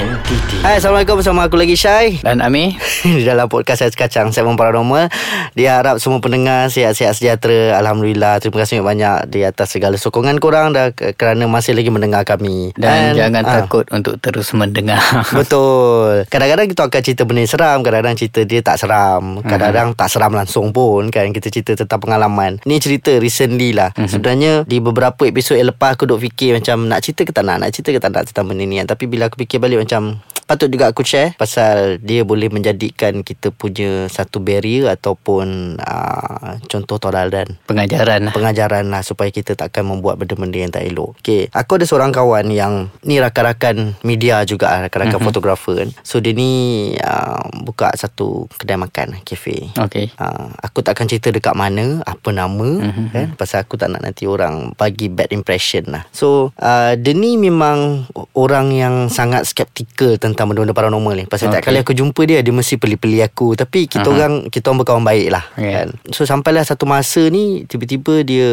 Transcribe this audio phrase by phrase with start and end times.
[0.00, 0.56] entiti.
[0.64, 1.20] Hai Assalamualaikum.
[1.20, 2.20] Bersama aku lagi Syai.
[2.24, 2.76] Dan Ami.
[3.04, 5.08] Di dalam podcast saya sekacang Segmen Paranormal
[5.56, 7.76] Dia harap semua pendengar Sihat-sihat sejahtera.
[7.80, 12.72] Alhamdulillah Terima kasih banyak Di atas segala sokongan korang dah, Kerana masih lagi mendengar kami.
[12.76, 15.00] Dan, Dan jangan ah, takut Untuk terus mendengar.
[15.38, 16.28] Betul.
[16.28, 19.40] Kadang-kadang kita akan cerita benda seram Kadang-kadang cerita dia tak seram.
[19.44, 21.32] Kadang-kadang tak seram langsung pun Kan?
[21.32, 22.60] Kita cerita tentang pengalaman.
[22.64, 23.92] Ni cerita recently lah.
[23.96, 24.08] Mhm.
[24.08, 27.64] Sebenarnya Di beberapa episod yang lepas Aku duk fikir macam Nak cerita ke tak nak
[27.64, 28.76] Nak cerita ke tak nak Tentang benda ni.
[28.80, 33.54] Tapi bila aku fikir balik macam Patut juga aku share Pasal dia boleh menjadikan Kita
[33.54, 40.16] punya Satu barrier Ataupun uh, Contoh toladan Pengajaran lah pengajaran lah supaya kita takkan membuat
[40.16, 41.20] benda-benda yang tak elok.
[41.20, 45.28] Okay, aku ada seorang kawan yang ni rakan-rakan media juga, rakan-rakan mm-hmm.
[45.28, 45.88] fotografer kan.
[46.00, 46.50] So dia ni
[46.96, 49.68] uh, buka satu kedai makan, cafe.
[49.76, 53.06] Okay Uh, aku tak akan cerita dekat mana Apa nama mm-hmm.
[53.14, 53.28] kan?
[53.36, 58.08] Pasal aku tak nak nanti orang Bagi bad impression lah So uh, Dia ni memang
[58.36, 61.58] Orang yang sangat skeptikal Tentang benda-benda paranormal ni Pasal okay.
[61.58, 61.76] tak Okay.
[61.76, 64.14] kali aku jumpa dia Dia mesti peli-peli aku Tapi kita Aha.
[64.16, 65.84] orang Kita orang berkawan baik lah Yeah.
[65.84, 65.88] kan?
[66.14, 68.48] So sampailah satu masa ni Tiba-tiba dia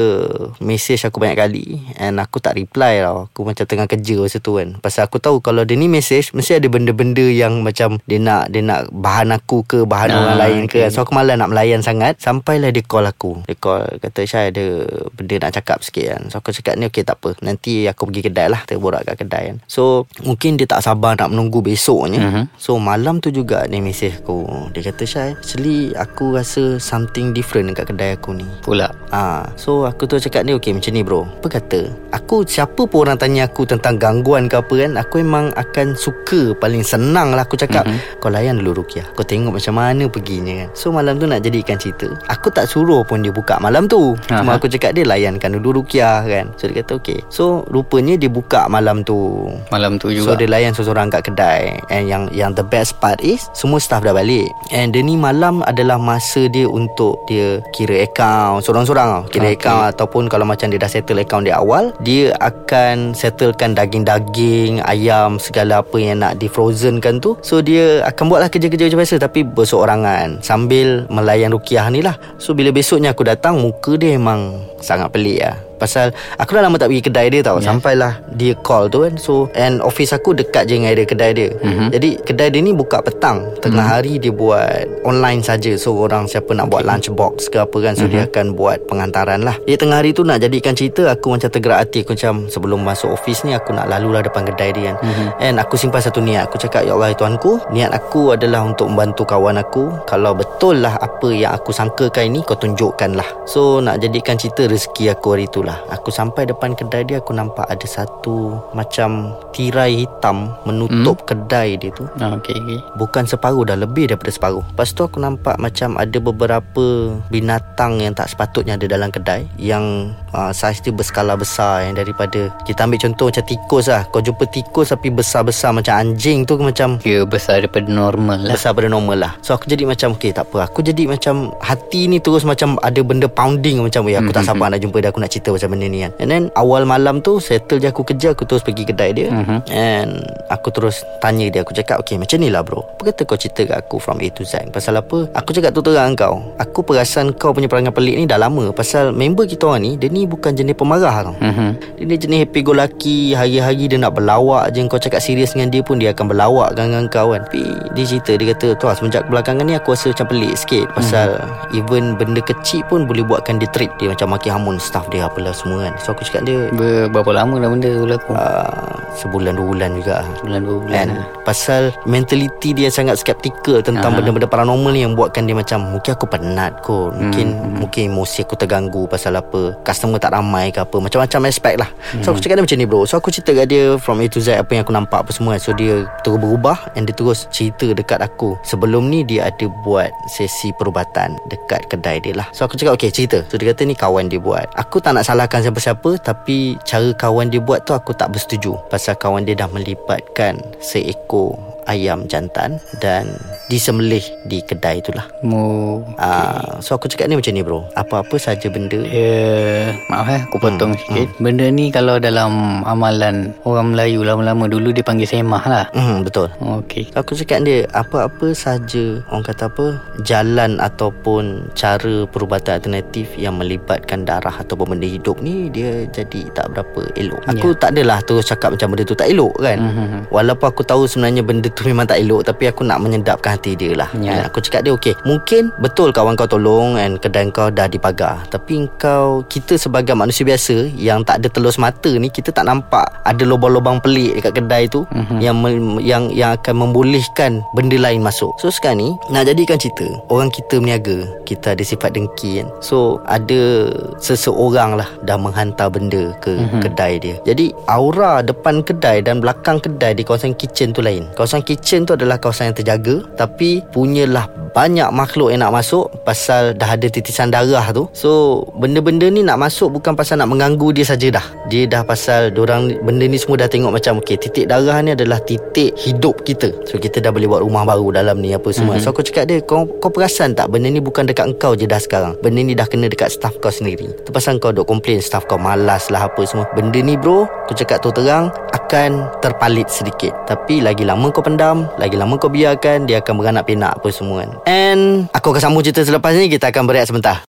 [0.59, 1.65] Message aku banyak kali
[1.95, 5.39] And aku tak reply tau Aku macam tengah kerja masa tu kan Pasal aku tahu
[5.39, 9.63] Kalau dia ni message Mesti ada benda-benda yang macam Dia nak Dia nak bahan aku
[9.63, 10.89] ke Bahan Ah, orang lain ke okay.
[10.89, 14.65] So aku malas nak melayan sangat Sampailah dia call aku Dia call Kata Syah ada
[15.13, 18.31] Benda nak cakap sikit kan So aku cakap ni okey tak apa Nanti aku pergi
[18.31, 22.19] kedai lah Kita borak kat kedai kan So Mungkin dia tak sabar nak menunggu besoknya
[22.19, 22.43] Mhm.
[22.57, 27.69] So malam tu juga Dia mesej aku Dia kata Syah Actually aku rasa Something different
[27.69, 31.23] dekat kedai aku ni Pula Ah, so aku tu cakap ni okey macam ni bro.
[31.39, 31.87] Apa kata?
[32.11, 36.51] Aku siapa pun orang tanya aku tentang gangguan ke apa kan, aku memang akan suka
[36.59, 38.19] paling senang lah aku cakap mm-hmm.
[38.19, 39.07] kau layan dulu Rukiah.
[39.15, 40.69] Kau tengok macam mana perginya kan.
[40.75, 42.11] So malam tu nak jadikan cerita.
[42.27, 44.19] Aku tak suruh pun dia buka malam tu.
[44.27, 44.59] Cuma Aha.
[44.59, 46.51] aku cakap dia layankan dulu Rukiah kan.
[46.59, 47.23] So dia kata okey.
[47.31, 49.47] So rupanya dia buka malam tu.
[49.71, 53.19] Malam tu So juga dia layan seorang kat kedai And yang yang the best part
[53.23, 54.47] is Semua staff dah balik.
[54.71, 59.59] And dia ni malam adalah masa dia untuk Dia kira account Sorang-sorang tau Kira okay.
[59.59, 65.41] Account Ataupun kalau macam dia dah settle account di awal Dia akan settlekan daging-daging Ayam
[65.41, 67.35] Segala apa yang nak di frozen kan tu.
[67.43, 72.15] So dia akan buatlah kerja-kerja macam biasa Tapi berseorangan Sambil melayan Rukiah ni lah.
[72.39, 76.11] So bila besoknya aku datang Muka dia memang sangat pelik lah Pasal
[76.41, 77.61] aku dah lama tak pergi kedai dia tau.
[77.61, 77.69] Yeah.
[77.73, 79.13] Sampailah dia call tu kan.
[79.15, 81.49] So and office aku dekat je dengan area kedai dia.
[81.53, 81.89] Mm-hmm.
[81.93, 83.45] Jadi kedai dia ni buka petang.
[83.61, 83.93] Tengah mm-hmm.
[83.93, 85.73] hari dia buat online saja.
[85.77, 87.93] So orang siapa nak buat lunch box ke apa kan.
[87.93, 88.13] So mm-hmm.
[88.13, 89.55] dia akan buat pengantaran lah.
[89.65, 92.01] Jadi tengah hari tu nak jadikan cerita Aku macam tergerak hati.
[92.03, 94.95] Aku macam sebelum masuk office ni Aku nak lalu lah depan kedai dia kan.
[95.05, 95.27] Mm-hmm.
[95.45, 96.49] And aku simpan satu niat.
[96.49, 99.89] Aku cakap Ya Allah Tuanku Niat aku adalah untuk membantu kawan aku.
[100.09, 104.65] Kalau betul lah apa yang aku sangkakan ini Kau tunjukkan lah So nak jadikan cerita
[104.65, 109.35] rezeki aku hari tu lah Aku sampai depan kedai dia Aku nampak ada satu Macam
[109.51, 111.27] tirai hitam Menutup hmm?
[111.27, 112.79] kedai dia tu ah, Okay, okay.
[112.95, 116.85] Bukan separuh dah Lebih daripada separuh Lepas tu aku nampak macam Ada beberapa
[117.27, 122.39] Binatang yang tak sepatutnya Ada dalam kedai Yang uh, Saiz dia berskala besar Yang daripada
[122.63, 124.05] Kita ambil contoh macam tikus lah.
[124.13, 128.53] Kau jumpa tikus Tapi besar-besar Macam anjing tu Macam Kira besar daripada normal lah.
[128.53, 129.31] Besar pada normal lah.
[129.41, 130.69] So aku jadi macam Okay tak apa.
[130.69, 134.69] Aku jadi macam Hati ni terus macam Ada benda pounding Macam ya aku tak sabar
[134.69, 135.09] nak jumpa dia.
[135.09, 136.11] Aku nak cerita macam benda ni kan.
[136.21, 139.33] And then awal malam tu Settle je aku kerja Aku terus pergi kedai dia.
[139.33, 139.57] Mhm.
[139.73, 140.21] And
[140.53, 141.65] Aku terus tanya dia.
[141.65, 142.85] Aku cakap Okay macam ni lah bro.
[142.85, 144.69] Apa kata kau cerita kat aku From A to Z?
[144.69, 145.27] Pasal apa?
[145.33, 146.39] Aku cakap tu terang kau.
[146.61, 148.69] Aku perasan kau punya perangai pelik ni Dah lama.
[148.71, 151.35] Pasal member kita orang ni Dia ni bukan jenis pemarah tau.
[151.37, 151.69] Mhm.
[151.97, 154.83] dia ni jenis happy go lucky Hari-hari dia nak berlawak je.
[154.85, 157.41] Kau cakap serius dengan dia pun Dia akan berlawak dengan kau kan.
[157.41, 161.39] Tapi dia cerita Dia kata Tuan semenjak belakangan ni Aku rasa macam pelik sikit Pasal
[161.71, 165.51] Even benda kecil pun Boleh buatkan dia trip Dia macam maki hamun staff dia Apalah
[165.51, 165.93] semua kan.
[165.97, 168.31] So aku cakap dia Ber, Berapa lama dah benda tu berlaku?
[168.31, 170.15] Uh, Sebulan dua bulan juga.
[170.39, 171.09] Bulan dua bulan Kan
[171.43, 174.17] Pasal mentality dia sangat skeptikal Tentang Aha.
[174.17, 177.11] benda-benda paranormal ni Yang buatkan dia macam Mungkin aku penat kot.
[177.13, 179.75] Mungkin Hmm, Mungkin emosi aku terganggu Pasal apa.
[179.81, 181.91] Customer tak ramai ke apa Macam-macam aspek lah.
[182.23, 183.03] So aku cakap dia macam ni bro.
[183.03, 185.59] So aku cerita kat dia From A to Z Apa yang aku nampak apa semua.
[185.59, 188.55] So dia terus berubah And dia terus cerita dekat aku.
[188.63, 192.47] Sebelum ni dia ada buat Sesi perubatan Dekat kedai dia lah.
[192.55, 193.43] So aku cakap okay cerita.
[193.51, 194.71] So dia kata ni kawan dia buat.
[194.79, 198.79] Aku tak nak salahkan siapa-siapa Tapi Cara kawan dia buat tu Aku tak bersetuju.
[198.87, 203.27] Pasal kawan dia dah melibatkan Seekor ayam jantan dan
[203.71, 205.27] disembelih di kedai itulah.
[205.43, 207.83] Mu Ah, so aku cakap ni macam ni bro.
[207.95, 211.27] Apa-apa saja benda Ya, maaf eh, aku potong hmm, sikit.
[211.35, 211.41] Hmm.
[211.43, 215.85] Benda ni kalau dalam amalan orang Melayu lama-lama dulu dia panggil semah lah.
[215.95, 216.51] Hmm, betul.
[216.59, 217.11] Okey.
[217.11, 219.85] So, aku cakap dia apa-apa saja orang kata apa
[220.23, 226.73] jalan ataupun cara perubatan alternatif yang melibatkan darah ataupun benda hidup ni dia jadi tak
[226.75, 227.41] berapa elok.
[227.51, 229.79] Aku tak adalah terus cakap macam benda tu tak elok kan.
[229.79, 230.19] Mhm.
[230.33, 233.93] Walaupun aku tahu sebenarnya benda tu memang tak elok tapi aku nak menyedapkan hati dia
[233.93, 234.09] lah.
[234.17, 234.41] Ya.
[234.41, 234.49] Kan?
[234.49, 235.13] Aku cakap dia okey.
[235.23, 238.41] Mungkin betul kawan kau tolong and kedai kau dah dipagar.
[238.49, 243.05] Tapi kau kita sebagai manusia biasa yang tak ada telus mata ni kita tak nampak
[243.21, 245.37] ada lubang-lubang pelik dekat kedai tu Mhm.
[245.37, 248.57] yang me- yang yang akan membolehkan benda lain masuk.
[248.57, 252.67] So sekarang ni nak jadikan cerita orang kita berniaga, kita ada sifat dengki kan.
[252.81, 256.81] So ada seseorang lah dah menghantar benda ke Mhm.
[256.81, 257.35] kedai dia.
[257.43, 261.27] Jadi aura depan kedai dan belakang kedai di kawasan kitchen tu lain.
[261.35, 266.71] Kawasan kitchen tu adalah kawasan yang terjaga tapi punyalah banyak makhluk yang nak masuk pasal
[266.71, 268.07] dah ada titisan darah tu.
[268.15, 271.45] So benda-benda ni nak masuk bukan pasal nak mengganggu dia saja dah.
[271.67, 275.43] Dia dah pasal orang benda ni semua dah tengok macam okey titik darah ni adalah
[275.43, 276.71] titik hidup kita.
[276.87, 278.95] So kita dah boleh buat rumah baru dalam ni apa semua.
[278.95, 279.03] Mm-hmm.
[279.03, 281.99] So aku cakap dia kau kau perasan tak benda ni bukan dekat engkau je dah
[281.99, 282.39] sekarang.
[282.39, 284.07] Benda ni dah kena dekat staff kau sendiri.
[284.23, 286.67] Tu pasal kau duk komplain staff kau malas lah apa semua.
[286.71, 290.31] Benda ni bro, aku cakap tu terang akan terpalit sedikit.
[290.47, 294.43] Tapi lagi lama kau pendam, lagi lama kau biarkan dia akan beranak pinak apa semua
[294.43, 294.51] kan.
[294.67, 297.46] And aku akan sambung cerita selepas ni kita akan berehat sebentar.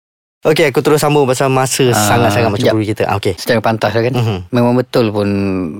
[0.46, 3.10] Okey, aku terus sambung pasal masa Ah, sangat-sangat macam guru kita.
[3.10, 3.34] Ah, Okey.
[3.34, 4.38] Secara pantas lah kan Mhm.
[4.50, 5.28] Memang betul pun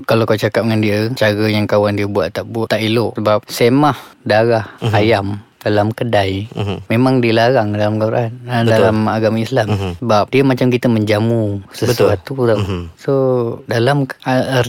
[0.02, 3.38] Kalau kau cakap dengan dia Cara yang kawan dia buat tak buat Tak elok Sebab
[3.46, 6.86] semah darah ayam dalam kedai Mhm.
[6.86, 9.90] memang dilarang dalam Quran ha, dalam agama Islam Mhm.
[9.98, 12.80] sebab dia macam kita menjamu sesuatu tau Mhm.
[12.94, 13.12] so
[13.66, 14.06] dalam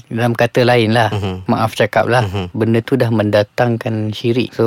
[0.08, 1.46] dalam kata lain lah Mhm.
[1.46, 2.46] maaf cakap lah Mhm.
[2.52, 4.66] benda tu dah mendatangkan syirik so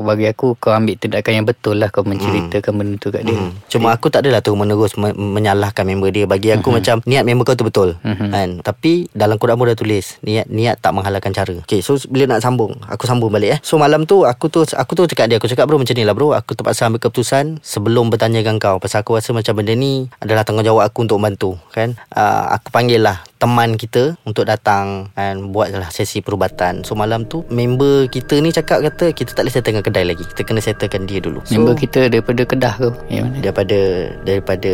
[0.00, 3.56] bagi aku kau ambil tindakan yang betul lah kau menceritakan benda tu kat dia Hmm.
[3.66, 6.28] Cuma aku tak adalah tu menerus me- menyalahkan member dia.
[6.28, 7.96] Bagi aku macam niat member kau tu betul.
[7.98, 8.28] Mhm.
[8.28, 8.48] Kan?
[8.60, 11.56] Tapi dalam Quran pun dah tulis niat niat tak menghalalkan cara.
[11.58, 13.58] Okay, so bila nak sambung, aku sambung balik eh.
[13.62, 16.12] So malam tu aku tu aku tu cakap dia, aku cakap bro macam ni lah
[16.12, 20.04] bro, aku terpaksa ambil keputusan sebelum bertanya dengan kau pasal aku rasa macam benda ni
[20.20, 21.96] adalah tanggungjawab aku untuk bantu kan.
[22.12, 26.84] Uh, aku panggil lah teman kita untuk datang dan buatlah sesi perubatan.
[26.84, 30.24] So malam tu member kita ni cakap kata kita tak boleh settle dengan kedai lagi.
[30.28, 31.40] Kita kena settlekan dia dulu.
[31.48, 33.80] So, member kita daripada Kedah ke yang mana daripada
[34.28, 34.72] daripada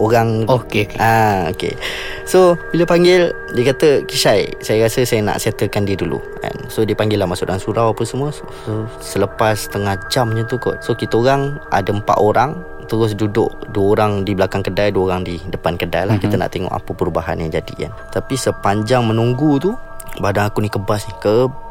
[0.00, 1.76] orang okey okey Ah, okay.
[2.24, 6.18] So, bila panggil, dia kata, Kishai, saya rasa saya nak settlekan dia dulu.
[6.42, 6.66] Kan?
[6.66, 8.34] So, dia panggil lah masuk dalam surau apa semua.
[8.34, 10.82] So, so, selepas setengah jam macam tu kot.
[10.82, 12.58] So, kita orang ada empat orang.
[12.84, 16.28] Terus duduk Dua orang di belakang kedai Dua orang di depan kedai lah mm-hmm.
[16.28, 19.72] Kita nak tengok apa perubahan yang jadi kan Tapi sepanjang menunggu tu
[20.20, 21.63] Badan aku ni kebas ni Kebas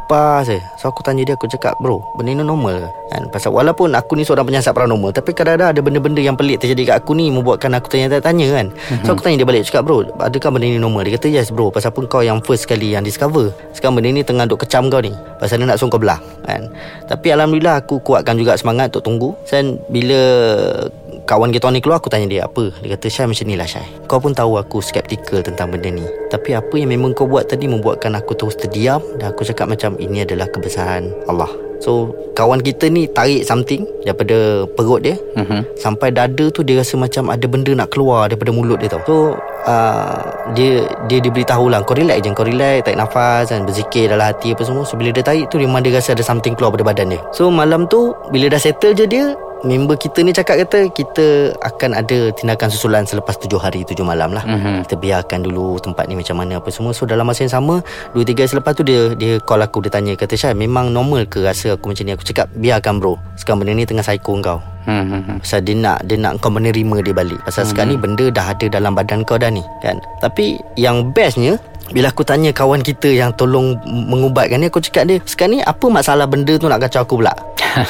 [0.46, 0.58] je.
[0.80, 2.90] So aku tanya dia Aku cakap bro Benda ni normal ke?
[3.10, 3.24] Kan?
[3.34, 6.96] Pasal walaupun aku ni seorang penyiasat paranormal Tapi kadang-kadang ada benda-benda yang pelik terjadi kat
[7.02, 8.68] aku ni Membuatkan aku tanya-tanya kan?
[9.02, 11.10] So aku tanya dia balik Cakap bro Adakah benda ni normal?
[11.10, 11.74] Dia kata yes bro.
[11.74, 13.50] Pasal pun kau yang first sekali yang discover.
[13.74, 15.12] Sekarang benda ni tengah duk kecam kau ni.
[15.42, 16.22] Pasal dia nak suruh kau belah.
[16.46, 16.70] Kan?
[17.10, 19.30] Tapi Alhamdulillah aku kuatkan juga semangat untuk tunggu.
[19.50, 20.22] Dan bila
[21.24, 23.88] kawan kita ni keluar Aku tanya dia apa Dia kata Syai macam ni lah Syai
[24.08, 27.66] Kau pun tahu aku skeptikal tentang benda ni Tapi apa yang memang kau buat tadi
[27.68, 31.50] Membuatkan aku terus terdiam Dan aku cakap macam Ini adalah kebesaran Allah
[31.84, 35.76] So kawan kita ni tarik something Daripada perut dia Mhm.
[35.76, 39.02] Sampai dada tu dia rasa macam ada benda nak keluar daripada mulut dia tau.
[39.04, 39.16] So
[39.66, 40.22] uh,
[40.54, 44.54] dia dia diberitahu lah kau relax je kau relax tarik nafas dan berzikir dalam hati
[44.54, 44.86] apa semua.
[44.86, 47.22] So bila dia tarik tu memang dia rasa ada something keluar pada badan dia.
[47.34, 49.34] So malam tu bila dah settle je dia
[49.64, 54.36] member kita ni cakap kata kita akan ada tindakan susulan selepas tujuh hari tujuh malam
[54.36, 54.44] lah.
[54.44, 54.86] Mhm.
[54.86, 56.92] Kita biarkan dulu tempat ni macam mana apa semua.
[56.92, 57.80] So dalam masa yang sama
[58.12, 61.26] dua tiga hari selepas tu dia dia call aku dia tanya kata Syah memang normal
[61.26, 63.16] ke rasa aku macam ni aku cakap biarkan bro.
[63.40, 64.60] Sekarang benda ni tengah psycho kau.
[64.84, 65.40] Mhm.
[65.40, 67.70] Pasal dia nak Dia nak kau menerima dia balik Pasal hmm.
[67.72, 71.56] sekarang ni Benda dah ada dalam badan kau dah ni Kan Tapi Yang bestnya
[71.92, 75.84] bila aku tanya kawan kita yang tolong mengubatkan ni Aku cakap dia Sekarang ni apa
[75.86, 77.36] masalah benda tu nak kacau aku pula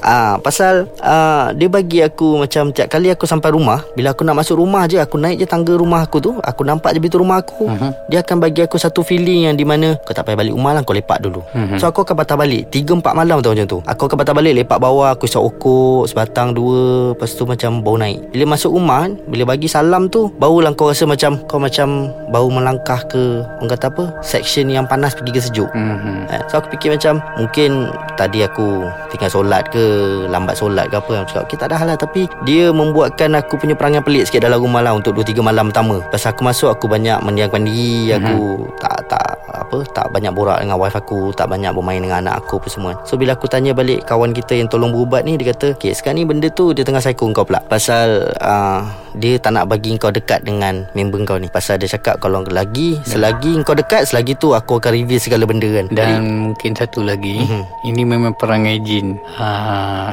[0.00, 4.38] Ah, Pasal ah, Dia bagi aku macam Tiap kali aku sampai rumah Bila aku nak
[4.38, 7.42] masuk rumah je Aku naik je tangga rumah aku tu Aku nampak je pintu rumah
[7.42, 7.90] aku Mhm.
[8.08, 10.82] Dia akan bagi aku satu feeling yang di mana Kau tak payah balik rumah lah
[10.82, 11.76] Kau lepak dulu Mhm.
[11.76, 14.78] So aku akan patah balik 3-4 malam tau macam tu Aku akan patah balik Lepak
[14.78, 19.42] bawah Aku isap okok Sebatang dua Lepas tu macam bau naik Bila masuk rumah Bila
[19.46, 24.04] bagi salam tu Barulah kau rasa macam Kau macam Baru melangkah ke Orang kata apa?
[24.24, 25.70] Section yang panas pergi ke sejuk.
[25.72, 26.30] Mhm.
[26.30, 29.82] Eh, So aku fikir macam Mungkin Tadi aku Tinggal solat ke
[30.26, 31.98] Lambat solat ke apa Aku cakap Okay tak ada hal lah.
[31.98, 36.02] Tapi Dia membuatkan aku punya perangai pelik sikit Dalam rumah lah Untuk 2-3 malam pertama.
[36.02, 40.78] Lepas aku masuk Aku banyak mendiamkan diri Aku tak tak apa tak banyak borak dengan
[40.82, 42.92] wife aku tak banyak bermain dengan anak aku apa semua.
[43.06, 46.22] So bila aku tanya balik kawan kita yang tolong berubat ni dia kata okay sekarang
[46.22, 47.62] ni benda tu dia tengah psycho kau pula.
[47.66, 48.82] Pasal uh,
[49.14, 51.46] dia tak nak bagi kau dekat dengan member kau ni.
[51.46, 53.29] Pasal dia cakap kalau lagi selagi
[53.62, 55.86] kau dekat selagi tu aku akan reveal segala benda kan.
[55.90, 56.14] Dan Jadi,
[56.50, 57.62] mungkin satu lagi Mhm.
[57.86, 59.16] Ini memang perangai jin.
[59.36, 59.48] Ha,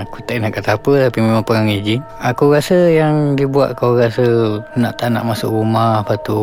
[0.04, 2.00] Aku tak nak kata apa Tapi memang perangai jin.
[2.20, 6.38] Aku rasa yang dia buat kau rasa Nak tak nak masuk rumah Lepas tu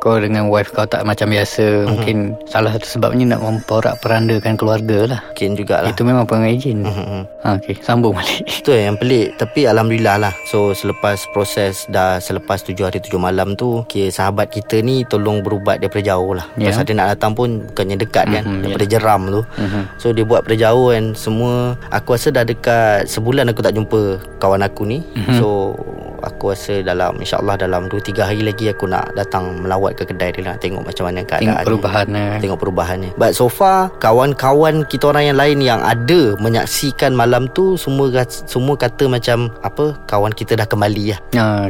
[0.00, 4.98] Kau dengan wife kau tak macam biasa Mungkin salah satu sebabnya Nak memporak perandakan keluarga
[5.06, 5.20] lah.
[5.28, 5.88] Mungkin jugalah.
[5.88, 7.22] Itu memang perangai jin Mhm.
[7.38, 8.40] ha, Okay sambung balik.
[8.58, 9.36] Itu yang pelik.
[9.36, 10.32] Tapi Alhamdulillah lah.
[10.46, 15.40] So selepas proses Dah selepas tujuh hari tujuh malam tu okay, Sahabat kita ni Tolong
[15.40, 16.48] berubat daripada jauh lah.
[16.56, 16.72] Ya.
[16.72, 19.40] Pasal dia nak datang pun Bukannya dekat kan Mhm, Daripada jeram tu.
[19.54, 19.82] Mhm.
[19.96, 21.52] So dia buat daripada jauh And semua
[21.90, 24.00] Aku rasa dah dekat Sebulan aku tak jumpa
[24.38, 25.04] Kawan aku ni.
[25.12, 25.36] Mhm.
[25.36, 25.76] So
[26.20, 30.42] Aku rasa dalam InsyaAllah dalam 2-3 hari lagi Aku nak datang melawat ke kedai dia
[30.46, 32.36] Nak tengok macam mana keadaan Tengok perubahan eh.
[32.40, 37.74] Tengok perubahannya But so far Kawan-kawan kita orang yang lain Yang ada Menyaksikan malam tu
[37.76, 41.20] Semua semua kata macam Apa Kawan kita dah kembali lah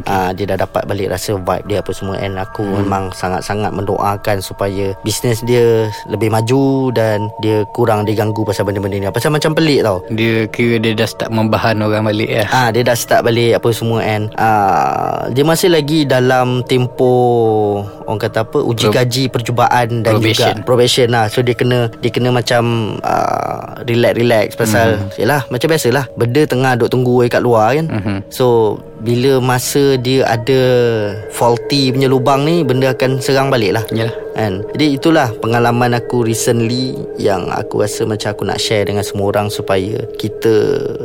[0.01, 0.11] okay.
[0.11, 2.85] Ah, dia dah dapat balik rasa vibe dia apa semua and aku hmm.
[2.85, 9.07] memang sangat-sangat mendoakan supaya bisnes dia lebih maju dan dia kurang diganggu pasal benda-benda ni.
[9.09, 10.03] Pasal macam pelik tau.
[10.11, 12.43] Dia kira dia dah start membahan orang balik ya.
[12.51, 18.21] Ah dia dah start balik apa semua and ah dia masih lagi dalam tempoh orang
[18.21, 20.53] kata apa uji Pro- kaji percubaan dan Probation.
[20.53, 21.25] juga probation lah.
[21.25, 22.63] So dia kena dia kena macam
[22.99, 25.09] uh, relax relax pasal Hmm.
[25.15, 27.87] yalah macam biasalah benda tengah duk tunggu kat luar kan.
[27.87, 28.17] Mhm.
[28.27, 30.61] So bila masa dia ada
[31.33, 33.83] faulty punya lubang ni benda akan serang balik lah.
[33.89, 34.13] Yalah.
[34.37, 34.53] kan?
[34.73, 39.49] Jadi itulah pengalaman aku recently yang aku rasa macam aku nak share dengan semua orang
[39.49, 40.53] supaya kita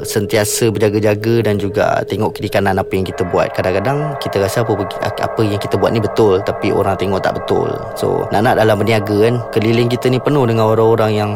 [0.04, 3.52] sentiasa berjaga-jaga dan juga tengok kiri kanan apa yang kita buat.
[3.56, 4.72] Kadang-kadang kita rasa apa
[5.02, 7.72] apa yang kita buat ni betul tapi orang tengok tak betul.
[7.96, 11.30] So nak-nak dalam berniaga kan keliling kita ni penuh dengan orang-orang yang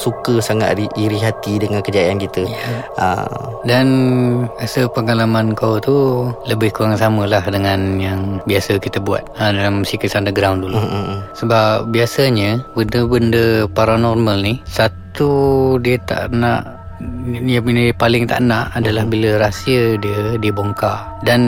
[0.00, 2.46] suka sangat iri, hati dengan kejayaan kita.
[2.46, 2.80] Yeah.
[2.94, 3.86] uh, Dan
[4.54, 5.97] rasa pengalaman kau tu
[6.46, 10.78] lebih kurang sama lah dengan yang biasa kita buat ha, dalam Seekers Underground dulu.
[10.78, 11.20] mm, mm, mm.
[11.38, 19.06] Sebab biasanya benda-benda paranormal ni satu dia tak nak yang dia paling tak nak adalah
[19.06, 21.22] bila rahsia dia dibongkar.
[21.22, 21.40] Dan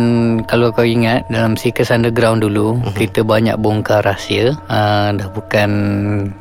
[0.47, 4.55] kalau kau ingat dalam Seekers Underground dulu kita banyak bongkar rahsia.
[4.71, 5.71] Uh, dah bukan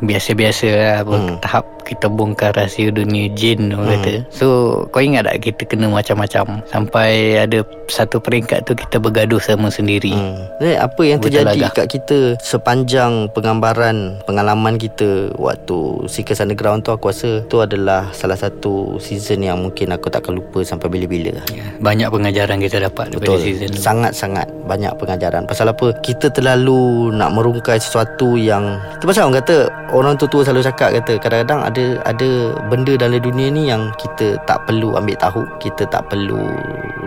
[0.05, 4.13] biasa-biasa lah apa tahap kita bongkar rahsia dunia jin orang kata.
[4.29, 4.47] So
[4.93, 10.13] kau ingat tak kita kena macam-macam sampai ada satu peringkat tu kita bergaduh sama sendiri.
[10.13, 10.45] Hmm.
[10.61, 11.73] Ni apa yang Betul terjadi agak.
[11.73, 18.37] kat kita sepanjang penggambaran pengalaman kita waktu Seekers Underground tu aku rasa tu adalah salah
[18.37, 21.33] satu season yang mungkin aku takkan lupa sampai bila-bila.
[21.49, 23.81] Ya, banyak pengajaran kita dapat daripada Betul season tu.
[23.81, 29.55] Sangat-sangat banyak pengajaran Pasal apa Kita terlalu Nak merungkai sesuatu yang Itu pasal orang kata
[29.95, 32.29] Orang tua-tua selalu cakap kata Kadang-kadang ada Ada
[32.67, 36.39] benda dalam dunia ni Yang kita tak perlu ambil tahu Kita tak perlu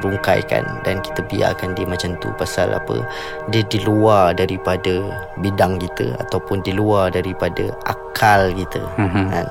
[0.01, 3.03] Rungkaikan Dan kita biarkan dia macam tu Pasal apa
[3.49, 5.03] Dia di luar daripada
[5.39, 9.25] Bidang kita Ataupun di luar daripada Akal kita Mhm.
[9.31, 9.47] kan?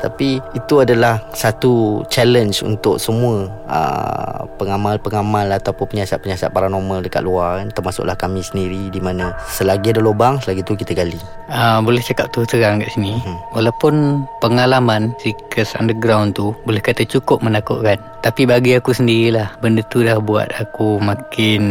[0.00, 7.68] Tapi itu adalah satu challenge untuk semua uh, pengamal-pengamal ataupun penyiasat-penyiasat paranormal dekat luar kan?
[7.72, 11.18] termasuklah kami sendiri di mana selagi ada lubang selagi tu kita gali.
[11.50, 13.36] Uh, boleh cakap tu terang kat sini Mhm.
[13.52, 13.94] Walaupun
[14.64, 20.16] pengalaman Seekers Underground tu Boleh kata cukup menakutkan Tapi bagi aku sendirilah Benda tu dah
[20.16, 21.62] buat aku makin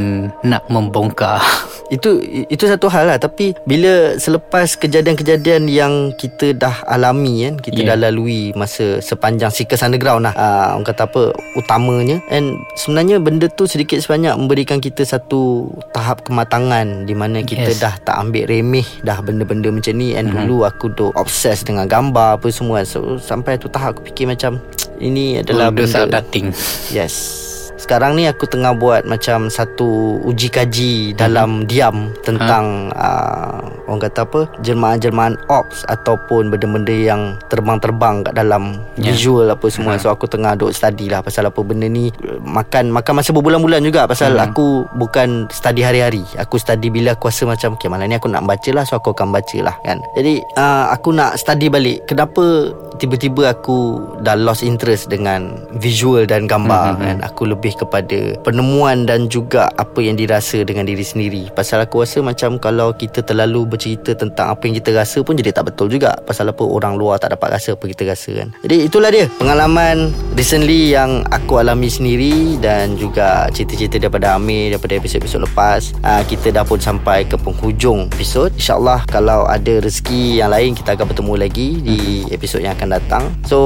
[0.46, 1.42] Nak membongkar
[1.96, 7.72] Itu itu satu hal lah tapi bila selepas kejadian-kejadian yang kita dah alami kan kita
[7.74, 7.98] Yeah.
[7.98, 13.46] dah lalui masa sepanjang Seekers Underground lah uh, orang kata apa utamanya and sebenarnya benda
[13.48, 17.82] tu sedikit sebanyak memberikan kita satu tahap kematangan di mana kita Yes.
[17.82, 20.46] dah tak ambil remeh dah benda-benda macam ni and Mhm.
[20.46, 24.62] dulu aku duk obses dengan gambar apa semua so sampai tu tahap aku fikir macam
[25.02, 26.48] ini adalah start benda dating
[26.94, 27.44] Yes.
[27.84, 34.26] Sekarang ni aku tengah buat macam satu uji kaji dalam diam tentang uh, orang kata
[34.26, 34.42] apa?
[34.62, 39.12] Jelmaan-jelmaan ops ataupun benda-benda yang terbang-terbang kat dalam Ya.
[39.12, 39.98] visual apa semua.
[39.98, 42.14] So aku tengah duk study lah pasal apa benda ni.
[42.44, 46.24] Makan makan masa berbulan-bulan juga pasal aku bukan study hari-hari.
[46.38, 49.12] Aku study bila aku rasa macam okay malam ni aku nak baca lah so aku
[49.12, 49.98] akan baca lah kan.
[50.14, 52.06] Jadi uh, aku nak study balik.
[52.06, 52.70] Kenapa
[53.02, 57.18] tiba-tiba aku dah lost interest dengan visual dan gambar kan?
[57.26, 61.50] Aku lebih kepada penemuan dan juga apa yang dirasa dengan diri sendiri.
[61.52, 65.50] Pasal aku rasa macam kalau kita terlalu bercerita tentang apa yang kita rasa pun jadi
[65.50, 66.14] tak betul juga.
[66.22, 68.50] Pasal apa orang luar tak dapat rasa apa kita rasa kan.
[68.62, 75.00] Jadi itulah dia pengalaman recently yang aku alami sendiri dan juga cerita-cerita daripada Amir daripada
[75.00, 75.96] episod-episod lepas.
[76.04, 78.52] Uh, kita dah pun sampai ke penghujung episod.
[78.54, 81.98] Insyaallah kalau ada rezeki yang lain kita akan bertemu lagi di
[82.30, 83.24] episod yang akan datang.
[83.48, 83.60] So